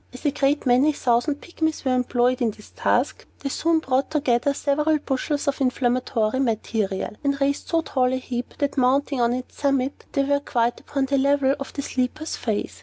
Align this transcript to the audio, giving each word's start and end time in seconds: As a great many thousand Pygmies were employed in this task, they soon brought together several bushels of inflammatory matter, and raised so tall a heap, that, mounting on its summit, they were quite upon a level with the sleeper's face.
As 0.11 0.25
a 0.25 0.31
great 0.31 0.65
many 0.65 0.93
thousand 0.93 1.41
Pygmies 1.43 1.85
were 1.85 1.93
employed 1.93 2.41
in 2.41 2.49
this 2.49 2.71
task, 2.75 3.27
they 3.41 3.49
soon 3.49 3.77
brought 3.77 4.09
together 4.09 4.51
several 4.51 4.97
bushels 4.97 5.47
of 5.47 5.61
inflammatory 5.61 6.39
matter, 6.39 7.15
and 7.23 7.39
raised 7.39 7.67
so 7.67 7.81
tall 7.83 8.11
a 8.11 8.15
heap, 8.17 8.55
that, 8.57 8.77
mounting 8.77 9.21
on 9.21 9.31
its 9.31 9.59
summit, 9.61 10.05
they 10.13 10.23
were 10.23 10.39
quite 10.39 10.79
upon 10.79 11.07
a 11.11 11.19
level 11.19 11.53
with 11.59 11.73
the 11.73 11.83
sleeper's 11.83 12.35
face. 12.35 12.79